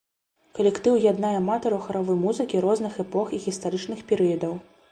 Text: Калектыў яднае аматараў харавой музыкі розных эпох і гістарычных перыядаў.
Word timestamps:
Калектыў 0.59 0.95
яднае 1.11 1.33
аматараў 1.41 1.83
харавой 1.87 2.17
музыкі 2.23 2.63
розных 2.67 2.97
эпох 3.05 3.27
і 3.37 3.43
гістарычных 3.47 4.05
перыядаў. 4.13 4.53